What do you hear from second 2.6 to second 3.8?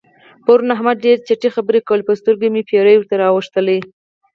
پېروي ورته راواوښتل.